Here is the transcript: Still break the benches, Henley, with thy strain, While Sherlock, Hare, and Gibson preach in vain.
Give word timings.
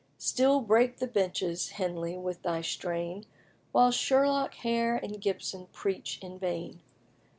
Still 0.17 0.61
break 0.61 0.97
the 0.97 1.05
benches, 1.05 1.69
Henley, 1.73 2.17
with 2.17 2.41
thy 2.41 2.61
strain, 2.61 3.27
While 3.71 3.91
Sherlock, 3.91 4.55
Hare, 4.55 4.95
and 4.95 5.21
Gibson 5.21 5.67
preach 5.73 6.17
in 6.23 6.39
vain. 6.39 6.79